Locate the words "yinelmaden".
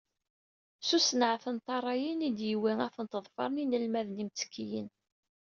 3.61-4.21